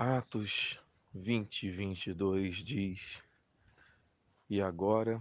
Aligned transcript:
Atos 0.00 0.78
20, 1.12 1.72
22 1.72 2.58
diz: 2.58 3.20
E 4.48 4.62
agora, 4.62 5.20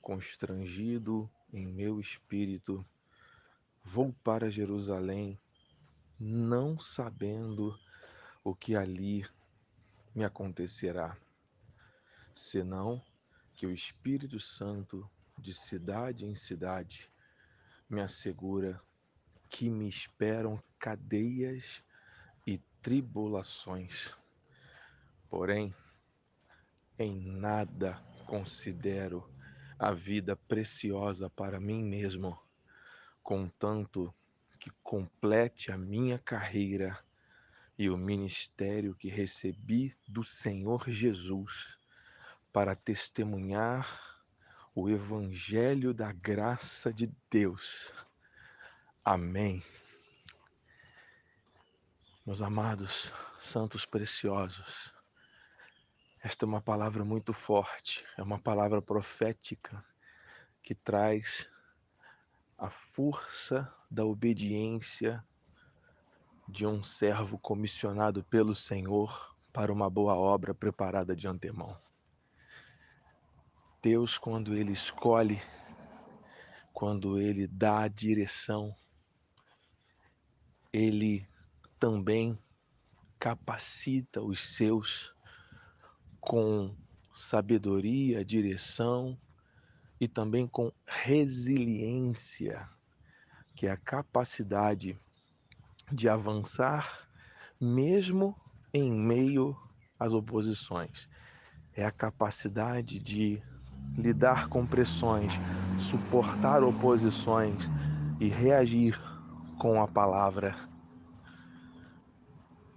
constrangido 0.00 1.30
em 1.52 1.66
meu 1.66 2.00
espírito, 2.00 2.82
vou 3.82 4.14
para 4.24 4.48
Jerusalém, 4.48 5.38
não 6.18 6.80
sabendo 6.80 7.78
o 8.42 8.54
que 8.54 8.74
ali 8.74 9.26
me 10.14 10.24
acontecerá, 10.24 11.14
senão 12.32 13.04
que 13.52 13.66
o 13.66 13.70
Espírito 13.70 14.40
Santo, 14.40 15.06
de 15.38 15.52
cidade 15.52 16.24
em 16.24 16.34
cidade, 16.34 17.12
me 17.90 18.00
assegura 18.00 18.80
que 19.50 19.68
me 19.68 19.86
esperam 19.86 20.62
cadeias 20.78 21.84
e 22.46 22.58
tribulações. 22.82 24.14
Porém, 25.28 25.74
em 26.98 27.20
nada 27.20 28.00
considero 28.26 29.28
a 29.78 29.92
vida 29.92 30.36
preciosa 30.36 31.28
para 31.28 31.60
mim 31.60 31.82
mesmo, 31.82 32.38
contanto 33.22 34.14
que 34.58 34.70
complete 34.82 35.72
a 35.72 35.76
minha 35.76 36.18
carreira 36.18 36.98
e 37.76 37.90
o 37.90 37.96
ministério 37.96 38.94
que 38.94 39.08
recebi 39.08 39.96
do 40.06 40.22
Senhor 40.22 40.88
Jesus 40.88 41.76
para 42.52 42.76
testemunhar 42.76 44.14
o 44.74 44.88
Evangelho 44.88 45.92
da 45.92 46.12
graça 46.12 46.92
de 46.92 47.12
Deus. 47.30 47.92
Amém. 49.04 49.62
Meus 52.26 52.40
amados, 52.40 53.12
santos 53.38 53.84
preciosos, 53.84 54.90
esta 56.22 56.46
é 56.46 56.48
uma 56.48 56.62
palavra 56.62 57.04
muito 57.04 57.34
forte, 57.34 58.02
é 58.16 58.22
uma 58.22 58.38
palavra 58.38 58.80
profética 58.80 59.84
que 60.62 60.74
traz 60.74 61.46
a 62.56 62.70
força 62.70 63.70
da 63.90 64.06
obediência 64.06 65.22
de 66.48 66.66
um 66.66 66.82
servo 66.82 67.38
comissionado 67.38 68.24
pelo 68.24 68.54
Senhor 68.54 69.36
para 69.52 69.70
uma 69.70 69.90
boa 69.90 70.14
obra 70.14 70.54
preparada 70.54 71.14
de 71.14 71.28
antemão. 71.28 71.78
Deus, 73.82 74.16
quando 74.16 74.54
Ele 74.54 74.72
escolhe, 74.72 75.42
quando 76.72 77.20
Ele 77.20 77.46
dá 77.46 77.80
a 77.80 77.88
direção, 77.88 78.74
Ele 80.72 81.28
também 81.84 82.38
capacita 83.20 84.22
os 84.22 84.56
seus 84.56 85.12
com 86.18 86.74
sabedoria, 87.14 88.24
direção 88.24 89.18
e 90.00 90.08
também 90.08 90.48
com 90.48 90.72
resiliência, 90.86 92.66
que 93.54 93.66
é 93.66 93.70
a 93.70 93.76
capacidade 93.76 94.98
de 95.92 96.08
avançar 96.08 97.06
mesmo 97.60 98.34
em 98.72 98.90
meio 98.90 99.54
às 100.00 100.14
oposições. 100.14 101.06
É 101.74 101.84
a 101.84 101.92
capacidade 101.92 102.98
de 102.98 103.42
lidar 103.98 104.48
com 104.48 104.66
pressões, 104.66 105.38
suportar 105.76 106.64
oposições 106.64 107.68
e 108.18 108.28
reagir 108.28 108.98
com 109.58 109.82
a 109.82 109.86
palavra. 109.86 110.56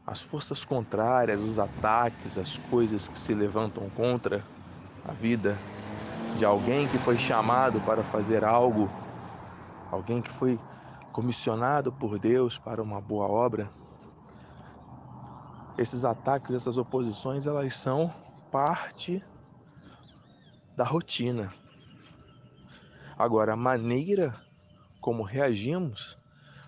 As 0.08 0.22
forças 0.22 0.63
contrárias, 0.63 1.41
os 1.41 1.59
ataques, 1.59 2.38
as 2.38 2.55
coisas 2.69 3.09
que 3.09 3.19
se 3.19 3.33
levantam 3.33 3.89
contra 3.89 4.41
a 5.03 5.11
vida 5.11 5.59
de 6.38 6.45
alguém 6.45 6.87
que 6.87 6.98
foi 6.98 7.17
chamado 7.17 7.82
para 7.82 8.02
fazer 8.04 8.45
algo, 8.45 8.89
alguém 9.92 10.21
que 10.21 10.32
foi 10.32 10.58
comissionado 11.11 11.92
por 11.92 12.17
Deus 12.17 12.58
para 12.58 12.82
uma 12.82 13.02
boa 13.02 13.27
obra, 13.27 13.70
esses 15.77 16.05
ataques, 16.05 16.55
essas 16.55 16.77
oposições, 16.77 17.45
elas 17.45 17.76
são 17.76 18.14
parte 18.49 19.21
da 20.77 20.86
rotina. 20.86 21.53
Agora, 23.17 23.53
a 23.53 23.58
maneira 23.58 24.33
como 25.02 25.21
reagimos 25.21 26.17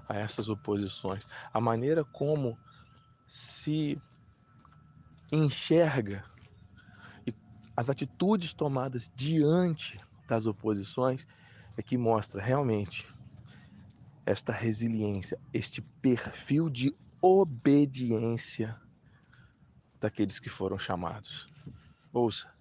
a 0.09 0.15
essas 0.15 0.49
oposições, 0.49 1.23
a 1.53 1.61
maneira 1.61 2.03
como 2.03 2.57
se 3.29 4.01
enxerga 5.31 6.25
e 7.27 7.33
as 7.77 7.87
atitudes 7.87 8.53
tomadas 8.53 9.11
diante 9.15 10.01
das 10.27 10.47
oposições 10.47 11.27
é 11.77 11.83
que 11.83 11.95
mostra 11.95 12.41
realmente 12.41 13.07
esta 14.25 14.51
resiliência, 14.51 15.39
este 15.53 15.79
perfil 16.01 16.71
de 16.71 16.91
obediência 17.21 18.75
daqueles 19.99 20.39
que 20.39 20.49
foram 20.49 20.79
chamados. 20.79 21.47
Ouça, 22.11 22.51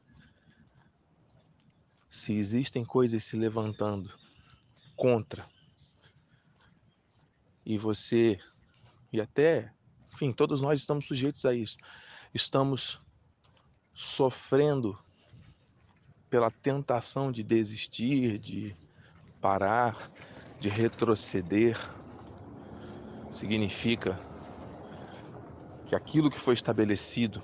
se 2.10 2.34
existem 2.34 2.84
coisas 2.84 3.24
se 3.24 3.36
levantando 3.36 4.12
contra 4.96 5.48
e 7.64 7.78
você 7.78 8.38
e 9.10 9.18
até, 9.18 9.72
enfim, 10.18 10.32
todos 10.32 10.60
nós 10.60 10.80
estamos 10.80 11.06
sujeitos 11.06 11.44
a 11.44 11.54
isso. 11.54 11.76
Estamos 12.34 13.00
sofrendo 13.94 14.98
pela 16.28 16.50
tentação 16.50 17.30
de 17.30 17.44
desistir, 17.44 18.36
de 18.40 18.74
parar, 19.40 20.10
de 20.58 20.68
retroceder, 20.68 21.78
significa 23.30 24.18
que 25.86 25.94
aquilo 25.94 26.28
que 26.28 26.38
foi 26.38 26.54
estabelecido 26.54 27.40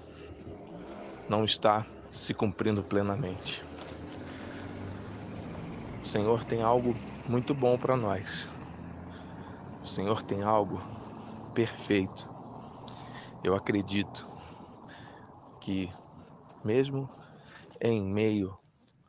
não 1.29 1.45
está 1.45 1.87
se 2.13 2.35
cumprindo 2.35 2.83
plenamente. 2.83 3.63
O 6.03 6.09
Senhor 6.09 6.45
tem 6.45 6.61
algo 6.61 6.93
muito 7.29 7.55
bom 7.55 7.79
para 7.79 7.97
nós. 7.97 8.49
O 9.85 9.87
Senhor 9.87 10.25
tem 10.25 10.43
algo 10.43 10.83
perfeito. 11.55 12.34
Eu 13.45 13.55
acredito 13.55 14.27
que, 15.61 15.93
mesmo 16.65 17.11
em 17.79 18.03
meio 18.03 18.59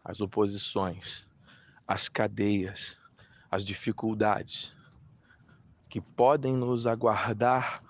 às 0.04 0.20
oposições, 0.20 1.26
às 1.88 2.10
cadeias, 2.10 2.98
às 3.50 3.64
dificuldades 3.64 4.74
que 5.88 6.02
podem 6.02 6.54
nos 6.54 6.86
aguardar 6.86 7.82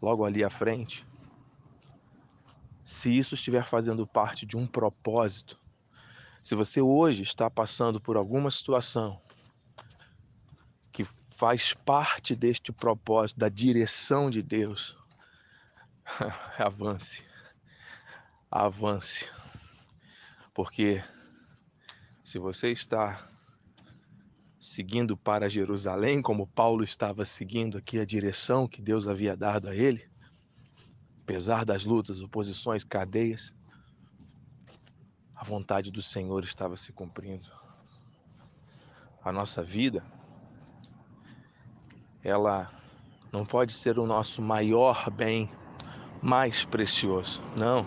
logo 0.00 0.24
ali 0.24 0.44
à 0.44 0.50
frente, 0.50 1.04
se 2.84 3.18
isso 3.18 3.34
estiver 3.34 3.66
fazendo 3.66 4.06
parte 4.06 4.46
de 4.46 4.56
um 4.56 4.68
propósito, 4.68 5.58
se 6.44 6.54
você 6.54 6.80
hoje 6.80 7.24
está 7.24 7.50
passando 7.50 8.00
por 8.00 8.16
alguma 8.16 8.52
situação 8.52 9.20
faz 11.32 11.72
parte 11.72 12.36
deste 12.36 12.70
propósito, 12.70 13.40
da 13.40 13.48
direção 13.48 14.30
de 14.30 14.42
Deus, 14.42 14.96
avance, 16.58 17.24
avance, 18.50 19.26
porque 20.54 21.02
se 22.22 22.38
você 22.38 22.70
está 22.70 23.28
seguindo 24.60 25.16
para 25.16 25.48
Jerusalém, 25.48 26.20
como 26.20 26.46
Paulo 26.46 26.84
estava 26.84 27.24
seguindo 27.24 27.78
aqui 27.78 27.98
a 27.98 28.04
direção 28.04 28.68
que 28.68 28.82
Deus 28.82 29.08
havia 29.08 29.36
dado 29.36 29.68
a 29.68 29.74
ele, 29.74 30.08
apesar 31.22 31.64
das 31.64 31.86
lutas, 31.86 32.20
oposições, 32.20 32.84
cadeias, 32.84 33.52
a 35.34 35.42
vontade 35.42 35.90
do 35.90 36.02
Senhor 36.02 36.44
estava 36.44 36.76
se 36.76 36.92
cumprindo. 36.92 37.50
A 39.24 39.32
nossa 39.32 39.62
vida, 39.62 40.04
ela 42.24 42.70
não 43.32 43.44
pode 43.44 43.72
ser 43.72 43.98
o 43.98 44.06
nosso 44.06 44.42
maior 44.42 45.10
bem, 45.10 45.50
mais 46.22 46.64
precioso. 46.64 47.40
Não 47.56 47.86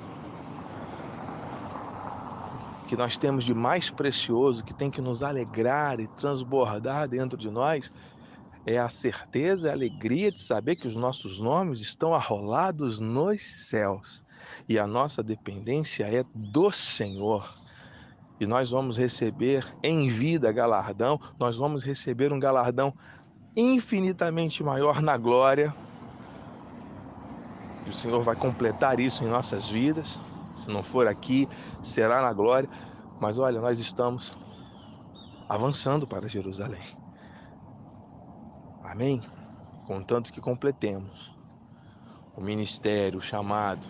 que 2.88 2.96
nós 2.96 3.18
temos 3.18 3.44
de 3.44 3.54
mais 3.54 3.90
precioso, 3.90 4.64
que 4.64 4.74
tem 4.74 4.92
que 4.92 5.02
nos 5.02 5.24
alegrar 5.24 6.00
e 6.00 6.08
transbordar 6.08 7.08
dentro 7.08 7.38
de 7.38 7.50
nós, 7.50 7.90
é 8.66 8.78
a 8.78 8.90
certeza 8.90 9.70
a 9.70 9.74
alegria 9.74 10.32
de 10.32 10.40
saber 10.40 10.76
que 10.76 10.88
os 10.88 10.96
nossos 10.96 11.40
nomes 11.40 11.80
estão 11.80 12.14
arrolados 12.14 13.00
nos 13.00 13.44
céus 13.44 14.24
e 14.68 14.78
a 14.78 14.88
nossa 14.88 15.22
dependência 15.24 16.06
é 16.06 16.24
do 16.34 16.72
Senhor. 16.72 17.64
E 18.40 18.46
nós 18.46 18.70
vamos 18.70 18.98
receber 18.98 19.66
em 19.82 20.08
vida 20.10 20.52
galardão, 20.52 21.20
nós 21.40 21.56
vamos 21.56 21.84
receber 21.84 22.34
um 22.34 22.40
galardão 22.40 22.94
infinitamente 23.56 24.64
maior 24.64 25.02
na 25.02 25.18
glória, 25.18 25.74
E 27.86 27.90
o 27.90 27.94
Senhor 27.94 28.24
vai 28.24 28.36
completar 28.36 29.00
isso 29.00 29.24
em 29.24 29.28
nossas 29.28 29.70
vidas. 29.70 30.20
Se 30.56 30.68
não 30.70 30.82
for 30.82 31.08
aqui, 31.08 31.48
será 31.84 32.22
na 32.22 32.34
glória. 32.34 32.68
Mas 33.20 33.38
olha, 33.38 33.62
nós 33.62 33.78
estamos 33.78 34.34
avançando 35.48 36.08
para 36.08 36.28
Jerusalém. 36.28 36.82
Amém? 38.84 39.22
Contanto 39.86 40.34
que 40.34 40.42
completemos 40.42 41.32
o 42.36 42.42
ministério, 42.42 43.20
o 43.20 43.22
chamado, 43.22 43.86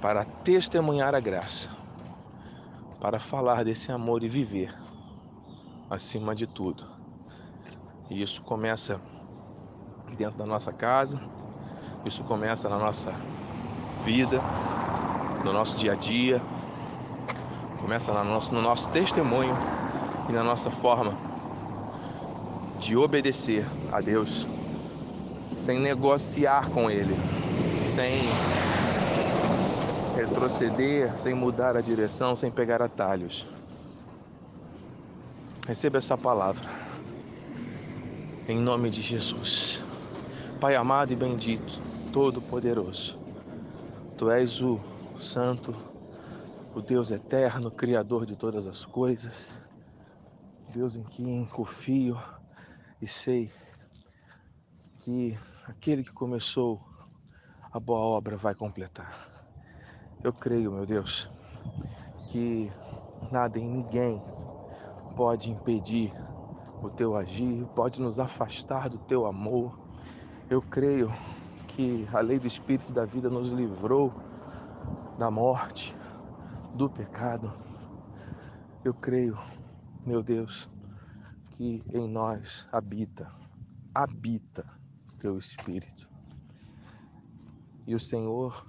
para 0.00 0.24
testemunhar 0.24 1.14
a 1.14 1.20
graça, 1.20 1.68
para 3.00 3.18
falar 3.18 3.64
desse 3.64 3.92
amor 3.92 4.22
e 4.22 4.28
viver 4.28 4.74
acima 5.90 6.34
de 6.34 6.46
tudo. 6.46 6.91
E 8.12 8.20
isso 8.20 8.42
começa 8.42 9.00
dentro 10.18 10.36
da 10.36 10.44
nossa 10.44 10.70
casa, 10.70 11.18
isso 12.04 12.22
começa 12.24 12.68
na 12.68 12.78
nossa 12.78 13.10
vida, 14.04 14.38
no 15.42 15.50
nosso 15.50 15.78
dia 15.78 15.92
a 15.92 15.94
dia, 15.94 16.38
começa 17.80 18.12
no 18.12 18.22
nosso, 18.22 18.54
no 18.54 18.60
nosso 18.60 18.90
testemunho 18.90 19.56
e 20.28 20.32
na 20.32 20.44
nossa 20.44 20.70
forma 20.70 21.16
de 22.78 22.94
obedecer 22.98 23.64
a 23.90 24.02
Deus 24.02 24.46
sem 25.56 25.80
negociar 25.80 26.68
com 26.68 26.90
Ele, 26.90 27.16
sem 27.86 28.24
retroceder, 30.14 31.16
sem 31.18 31.32
mudar 31.32 31.78
a 31.78 31.80
direção, 31.80 32.36
sem 32.36 32.50
pegar 32.50 32.82
atalhos. 32.82 33.46
Receba 35.66 35.96
essa 35.96 36.18
palavra. 36.18 36.91
Em 38.48 38.58
nome 38.58 38.90
de 38.90 39.00
Jesus. 39.00 39.80
Pai 40.60 40.74
amado 40.74 41.12
e 41.12 41.16
bendito, 41.16 41.80
todo-poderoso. 42.12 43.16
Tu 44.18 44.28
és 44.32 44.60
o 44.60 44.80
Santo, 45.20 45.72
o 46.74 46.82
Deus 46.82 47.12
eterno, 47.12 47.70
Criador 47.70 48.26
de 48.26 48.34
todas 48.34 48.66
as 48.66 48.84
coisas. 48.84 49.60
Deus 50.74 50.96
em 50.96 51.04
quem 51.04 51.44
confio 51.46 52.20
e 53.00 53.06
sei 53.06 53.48
que 54.98 55.38
aquele 55.68 56.02
que 56.02 56.12
começou 56.12 56.82
a 57.72 57.78
boa 57.78 58.00
obra 58.00 58.36
vai 58.36 58.56
completar. 58.56 59.30
Eu 60.20 60.32
creio, 60.32 60.72
meu 60.72 60.84
Deus, 60.84 61.30
que 62.28 62.72
nada 63.30 63.56
e 63.56 63.62
ninguém 63.62 64.20
pode 65.14 65.48
impedir 65.48 66.12
o 66.82 66.90
teu 66.90 67.14
agir, 67.14 67.64
pode 67.74 68.00
nos 68.00 68.18
afastar 68.18 68.88
do 68.88 68.98
teu 68.98 69.24
amor. 69.24 69.78
Eu 70.50 70.60
creio 70.60 71.10
que 71.68 72.06
a 72.12 72.20
lei 72.20 72.38
do 72.38 72.46
Espírito 72.46 72.92
da 72.92 73.04
vida 73.04 73.30
nos 73.30 73.50
livrou 73.50 74.12
da 75.16 75.30
morte, 75.30 75.94
do 76.74 76.90
pecado. 76.90 77.52
Eu 78.84 78.92
creio, 78.92 79.38
meu 80.04 80.22
Deus, 80.22 80.68
que 81.50 81.82
em 81.94 82.08
nós 82.08 82.66
habita, 82.72 83.32
habita 83.94 84.66
o 85.12 85.16
teu 85.18 85.38
Espírito. 85.38 86.10
E 87.86 87.94
o 87.94 88.00
Senhor 88.00 88.66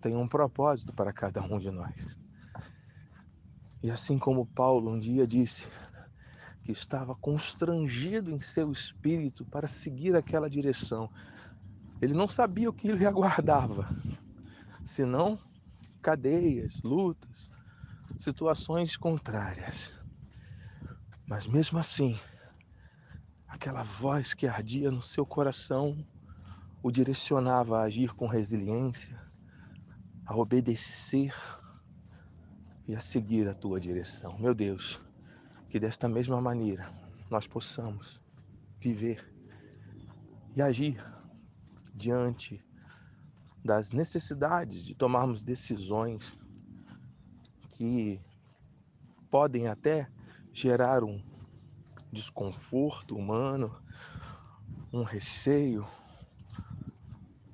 tem 0.00 0.16
um 0.16 0.28
propósito 0.28 0.92
para 0.92 1.12
cada 1.12 1.42
um 1.42 1.58
de 1.58 1.70
nós. 1.70 2.18
E 3.82 3.90
assim 3.90 4.18
como 4.18 4.44
Paulo 4.44 4.90
um 4.90 4.98
dia 4.98 5.26
disse 5.26 5.70
que 6.68 6.72
estava 6.72 7.14
constrangido 7.14 8.30
em 8.30 8.42
seu 8.42 8.70
espírito 8.70 9.42
para 9.46 9.66
seguir 9.66 10.14
aquela 10.14 10.50
direção, 10.50 11.10
ele 11.98 12.12
não 12.12 12.28
sabia 12.28 12.68
o 12.68 12.74
que 12.74 12.92
lhe 12.92 13.06
aguardava, 13.08 13.88
senão 14.84 15.40
cadeias, 16.02 16.78
lutas, 16.84 17.50
situações 18.18 18.98
contrárias. 18.98 19.94
Mas 21.26 21.46
mesmo 21.46 21.78
assim, 21.78 22.20
aquela 23.46 23.82
voz 23.82 24.34
que 24.34 24.46
ardia 24.46 24.90
no 24.90 25.00
seu 25.00 25.24
coração 25.24 26.06
o 26.82 26.90
direcionava 26.90 27.78
a 27.78 27.84
agir 27.84 28.12
com 28.12 28.26
resiliência, 28.26 29.18
a 30.26 30.36
obedecer 30.36 31.34
e 32.86 32.94
a 32.94 33.00
seguir 33.00 33.48
a 33.48 33.54
tua 33.54 33.80
direção. 33.80 34.38
Meu 34.38 34.54
Deus, 34.54 35.00
que 35.68 35.78
desta 35.78 36.08
mesma 36.08 36.40
maneira 36.40 36.92
nós 37.30 37.46
possamos 37.46 38.20
viver 38.80 39.26
e 40.56 40.62
agir 40.62 41.02
diante 41.94 42.64
das 43.64 43.92
necessidades 43.92 44.82
de 44.82 44.94
tomarmos 44.94 45.42
decisões 45.42 46.36
que 47.70 48.20
podem 49.30 49.68
até 49.68 50.10
gerar 50.52 51.04
um 51.04 51.22
desconforto 52.10 53.14
humano, 53.16 53.74
um 54.92 55.02
receio. 55.02 55.86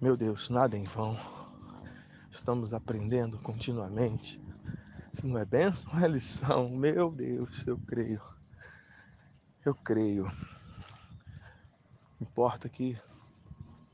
Meu 0.01 0.17
Deus, 0.17 0.49
nada 0.51 0.77
em 0.77 0.85
vão 0.85 1.19
estamos 2.35 2.75
aprendendo 2.75 3.39
continuamente. 3.39 4.44
Se 5.15 5.25
não 5.29 5.39
é 5.39 5.45
bênção, 5.45 5.97
é 6.03 6.09
lição. 6.09 6.69
Meu 6.69 7.09
Deus, 7.09 7.65
eu 7.69 7.79
creio. 7.79 8.21
Eu 9.65 9.73
creio. 9.73 10.29
Importa 12.21 12.69
que 12.69 12.99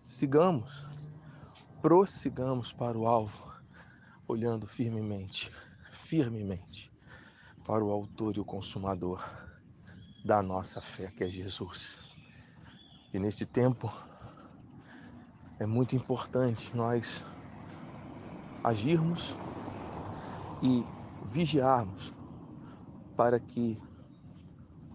sigamos, 0.03 0.87
prossigamos 1.83 2.73
para 2.73 2.97
o 2.97 3.07
alvo, 3.07 3.53
olhando 4.27 4.67
firmemente, 4.67 5.53
firmemente 5.91 6.91
para 7.67 7.85
o 7.85 7.91
autor 7.91 8.39
e 8.39 8.41
o 8.41 8.45
consumador 8.45 9.23
da 10.25 10.43
nossa 10.43 10.81
fé, 10.81 11.13
que 11.15 11.23
é 11.23 11.29
Jesus. 11.29 11.99
E 13.13 13.19
neste 13.19 13.45
tempo 13.45 13.93
é 15.59 15.67
muito 15.67 15.95
importante 15.95 16.75
nós 16.75 17.23
agirmos 18.65 19.37
e 20.63 20.83
vigiarmos 21.25 22.13
para 23.17 23.39
que 23.39 23.81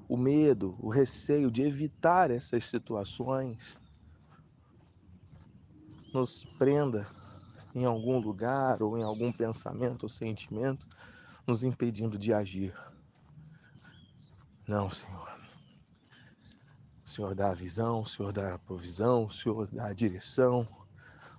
o 0.07 0.17
medo, 0.17 0.75
o 0.79 0.89
receio 0.89 1.49
de 1.49 1.63
evitar 1.63 2.31
essas 2.31 2.65
situações 2.65 3.77
nos 6.13 6.45
prenda 6.57 7.07
em 7.73 7.83
algum 7.85 8.19
lugar 8.19 8.81
ou 8.81 8.97
em 8.97 9.03
algum 9.03 9.31
pensamento 9.31 10.03
ou 10.03 10.09
sentimento, 10.09 10.87
nos 11.45 11.61
impedindo 11.61 12.17
de 12.17 12.33
agir. 12.33 12.73
Não, 14.67 14.89
Senhor. 14.89 15.35
O 17.05 17.09
Senhor 17.09 17.35
dá 17.35 17.51
a 17.51 17.53
visão, 17.53 18.01
o 18.01 18.07
Senhor 18.07 18.31
dá 18.31 18.55
a 18.55 18.59
provisão, 18.59 19.25
o 19.25 19.31
Senhor 19.31 19.67
dá 19.67 19.87
a 19.87 19.93
direção, 19.93 20.67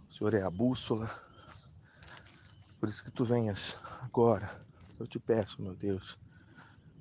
o 0.09 0.13
Senhor 0.13 0.35
é 0.35 0.43
a 0.43 0.51
bússola. 0.51 1.11
Por 2.79 2.89
isso 2.89 3.03
que 3.03 3.11
tu 3.11 3.25
venhas 3.25 3.79
agora. 4.03 4.66
Eu 4.99 5.07
te 5.07 5.19
peço, 5.19 5.61
meu 5.61 5.75
Deus, 5.75 6.19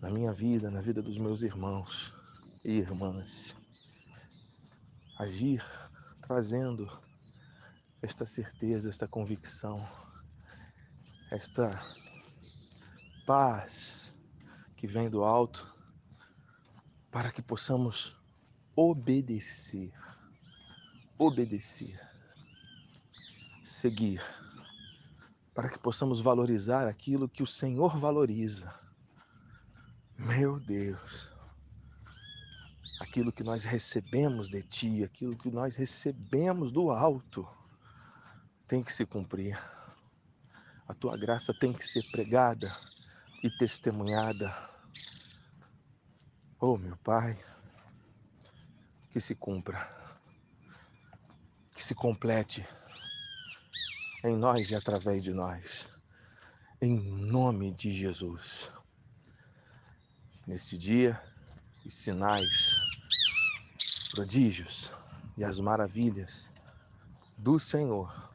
na 0.02 0.10
minha 0.10 0.34
vida, 0.34 0.70
na 0.70 0.82
vida 0.82 1.02
dos 1.02 1.18
meus 1.18 1.42
irmãos 1.42 2.14
e 2.64 2.74
irmãs, 2.74 3.56
agir 5.18 5.64
trazendo 6.20 6.92
esta 8.02 8.26
certeza, 8.26 8.90
esta 8.90 9.08
convicção, 9.08 9.88
esta 11.32 11.72
paz 13.26 14.14
que 14.76 14.88
vem 14.88 15.10
do 15.10 15.24
alto, 15.24 15.74
para 17.10 17.32
que 17.32 17.42
possamos 17.42 18.14
obedecer, 18.76 19.94
obedecer, 21.18 21.98
seguir 23.64 24.22
para 25.56 25.70
que 25.70 25.80
possamos 25.80 26.20
valorizar 26.20 26.86
aquilo 26.86 27.30
que 27.30 27.42
o 27.42 27.48
Senhor 27.48 27.98
valoriza. 27.98 28.78
Meu 30.18 30.60
Deus, 30.60 31.32
aquilo 33.00 33.32
que 33.32 33.42
nós 33.42 33.64
recebemos 33.64 34.50
de 34.50 34.62
Ti, 34.62 35.04
aquilo 35.06 35.38
que 35.38 35.50
nós 35.50 35.78
recebemos 35.78 36.74
do 36.74 36.92
alto, 36.92 37.48
tem 38.68 38.84
que 38.84 38.92
se 38.92 39.06
cumprir. 39.06 39.58
A 40.86 40.94
Tua 40.94 41.18
graça 41.18 41.54
tem 41.58 41.72
que 41.72 41.88
ser 41.88 42.04
pregada 42.12 42.76
e 43.42 43.50
testemunhada. 43.50 44.54
Oh, 46.60 46.78
meu 46.78 46.98
Pai, 46.98 47.40
que 49.10 49.22
se 49.22 49.34
cumpra, 49.34 49.90
que 51.72 51.82
se 51.82 51.96
complete 51.96 52.68
em 54.26 54.36
nós 54.36 54.72
e 54.72 54.76
através 54.76 55.24
de 55.24 55.32
nós. 55.32 55.88
Em 56.82 57.00
nome 57.00 57.72
de 57.72 57.94
Jesus. 57.94 58.72
Neste 60.48 60.78
dia, 60.78 61.22
os 61.86 61.96
sinais, 61.96 62.76
prodígios 64.12 64.92
e 65.38 65.44
as 65.44 65.60
maravilhas 65.60 66.50
do 67.38 67.60
Senhor 67.60 68.32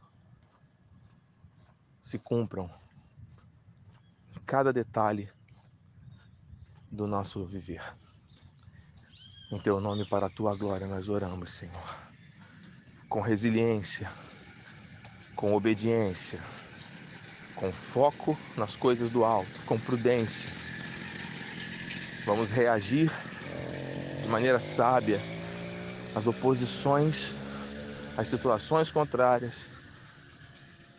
se 2.03 2.19
cumpram 2.19 2.71
em 4.37 4.41
cada 4.47 4.73
detalhe 4.73 5.29
do 6.91 7.07
nosso 7.07 7.45
viver. 7.45 7.83
Em 9.51 9.61
teu 9.61 9.81
nome, 9.81 10.09
para 10.09 10.27
a 10.27 10.31
tua 10.31 10.57
glória, 10.57 10.87
nós 10.87 11.09
oramos, 11.09 11.51
Senhor. 11.53 11.97
Com 13.09 13.21
resiliência, 13.21 14.09
com 15.37 15.55
obediência, 15.55 16.41
com 17.55 17.73
foco 17.73 18.37
nas 18.57 18.77
coisas 18.77 19.11
do 19.11 19.25
alto, 19.25 19.65
com 19.67 19.79
prudência. 19.79 20.51
Vamos 22.27 22.51
reagir 22.51 23.11
de 24.23 24.29
maneira 24.29 24.59
sábia 24.59 25.21
às 26.15 26.27
oposições, 26.27 27.35
às 28.17 28.29
situações 28.29 28.91
contrárias, 28.91 29.55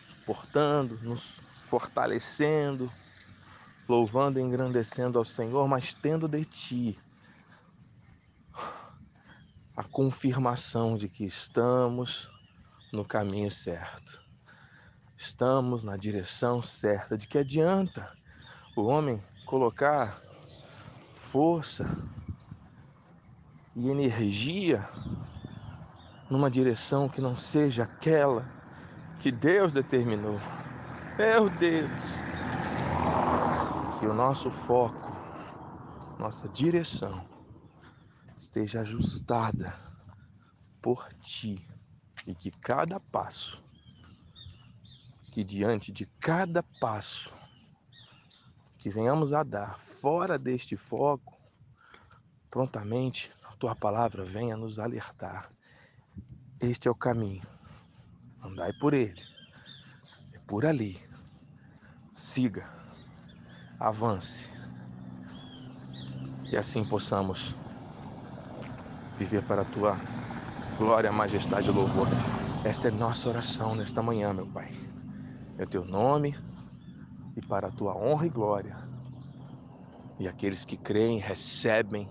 suportando, 0.08 0.98
nos 1.02 1.40
fortalecendo, 1.60 2.92
louvando 3.88 4.40
e 4.40 4.42
engrandecendo 4.42 5.20
ao 5.20 5.26
Senhor, 5.26 5.68
mas 5.68 5.94
tendo 5.94 6.28
de 6.28 6.46
Ti 6.46 7.00
a 9.76 9.84
confirmação 9.84 10.98
de 10.98 11.10
que 11.10 11.26
estamos 11.26 12.31
no 12.92 13.06
caminho 13.06 13.50
certo. 13.50 14.22
Estamos 15.16 15.84
na 15.84 15.96
direção 15.96 16.62
certa. 16.62 17.18
De 17.18 17.28
que 17.28 17.38
adianta 17.38 18.12
o 18.76 18.84
homem 18.84 19.22
colocar 19.46 20.22
força 21.16 21.86
e 23.76 23.90
energia 23.90 24.88
numa 26.30 26.52
direção 26.52 27.08
que 27.08 27.22
não 27.22 27.38
seja 27.38 27.84
aquela 27.84 28.46
que 29.20 29.32
Deus 29.32 29.72
determinou? 29.74 30.40
Meu 31.18 31.50
Deus! 31.50 32.04
Que 34.00 34.08
o 34.08 34.14
nosso 34.14 34.50
foco, 34.50 35.16
nossa 36.18 36.50
direção, 36.50 37.24
esteja 38.36 38.82
ajustada 38.82 39.80
por 40.82 41.08
ti 41.20 41.71
e 42.28 42.36
que 42.36 42.52
cada 42.52 43.00
passo, 43.00 43.64
que 45.32 45.44
diante 45.44 45.92
de 45.92 46.06
cada 46.20 46.62
passo 46.80 47.34
que 48.78 48.90
venhamos 48.90 49.34
a 49.34 49.44
dar 49.44 49.80
fora 49.80 50.38
deste 50.38 50.76
foco, 50.76 51.40
prontamente 52.50 53.32
a 53.44 53.56
tua 53.56 53.76
palavra 53.76 54.26
venha 54.26 54.58
nos 54.58 54.80
alertar. 54.80 55.52
Este 56.60 56.88
é 56.88 56.92
o 56.92 56.96
caminho, 56.96 57.46
andai 58.44 58.74
por 58.74 58.94
ele, 58.94 59.24
é 60.34 60.40
por 60.40 60.66
ali, 60.66 61.02
siga, 62.14 62.70
avance, 63.80 64.50
e 66.52 66.58
assim 66.58 66.84
possamos 66.84 67.56
viver 69.18 69.44
para 69.44 69.62
a 69.62 69.66
tua 69.66 69.98
glória, 70.78 71.12
majestade 71.12 71.70
e 71.70 71.72
louvor. 71.72 72.08
Esta 72.64 72.88
é 72.88 72.92
nossa 72.92 73.30
oração 73.30 73.76
nesta 73.76 74.02
manhã, 74.02 74.34
meu 74.34 74.46
Pai. 74.48 74.72
É 75.58 75.64
o 75.64 75.68
teu 75.68 75.86
nome 75.86 76.36
e 77.36 77.42
para 77.42 77.68
a 77.68 77.72
tua 77.72 77.96
honra 77.96 78.26
e 78.26 78.30
glória. 78.30 78.78
E 80.20 80.28
aqueles 80.28 80.66
que 80.66 80.78
creem, 80.78 81.20
recebem, 81.20 82.10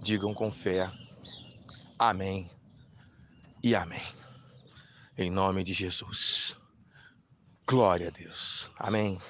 digam 0.00 0.34
com 0.34 0.50
fé: 0.50 0.90
Amém 1.98 2.50
e 3.62 3.74
Amém. 3.74 4.02
Em 5.16 5.30
nome 5.30 5.62
de 5.62 5.72
Jesus. 5.72 6.56
Glória 7.66 8.08
a 8.08 8.10
Deus. 8.10 8.70
Amém. 8.78 9.20